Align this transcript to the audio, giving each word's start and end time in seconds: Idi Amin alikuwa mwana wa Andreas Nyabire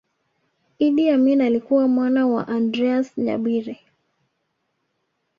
Idi 0.79 1.09
Amin 1.09 1.41
alikuwa 1.41 1.87
mwana 1.87 2.27
wa 2.27 2.47
Andreas 2.47 3.17
Nyabire 3.17 3.79